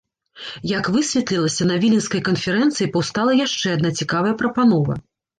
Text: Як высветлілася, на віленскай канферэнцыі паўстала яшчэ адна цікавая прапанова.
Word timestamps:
Як 0.69 0.87
высветлілася, 0.93 1.67
на 1.71 1.75
віленскай 1.83 2.23
канферэнцыі 2.29 2.87
паўстала 2.95 3.35
яшчэ 3.41 3.67
адна 3.75 3.91
цікавая 3.99 4.33
прапанова. 4.41 4.97